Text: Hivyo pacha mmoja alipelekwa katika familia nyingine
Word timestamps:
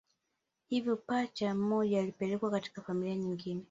Hivyo 0.67 0.95
pacha 0.97 1.53
mmoja 1.55 1.99
alipelekwa 1.99 2.51
katika 2.51 2.81
familia 2.81 3.15
nyingine 3.15 3.59